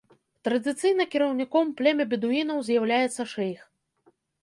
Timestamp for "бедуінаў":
2.17-2.67